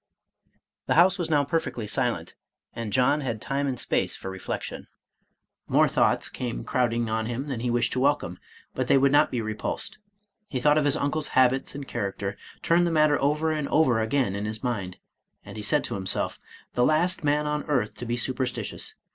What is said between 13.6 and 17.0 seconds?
over again in his mind, and he said to himself, "The